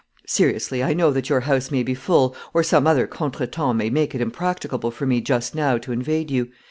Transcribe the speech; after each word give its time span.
Seriously, 0.25 0.83
I 0.83 0.95
know 0.95 1.11
that 1.11 1.29
your 1.29 1.41
house 1.41 1.69
may 1.69 1.83
be 1.83 1.93
full, 1.93 2.35
or 2.55 2.63
some 2.63 2.87
other 2.87 3.05
contretemps 3.05 3.75
may 3.77 3.91
make 3.91 4.15
it 4.15 4.19
impracticable 4.21 4.89
for 4.89 5.05
me 5.05 5.21
just 5.21 5.53
now 5.53 5.77
to 5.77 5.91
invade 5.91 6.31
you. 6.31 6.49